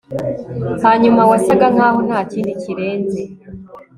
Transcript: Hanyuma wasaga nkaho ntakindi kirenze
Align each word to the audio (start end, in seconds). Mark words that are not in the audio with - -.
Hanyuma 0.83 1.21
wasaga 1.31 1.65
nkaho 1.75 1.99
ntakindi 2.07 2.51
kirenze 2.61 3.21